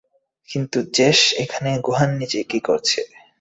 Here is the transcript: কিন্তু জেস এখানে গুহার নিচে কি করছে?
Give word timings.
কিন্তু 0.49 0.77
জেস 0.95 1.19
এখানে 1.43 1.71
গুহার 1.85 2.09
নিচে 2.19 2.39
কি 2.49 2.59
করছে? 2.67 2.99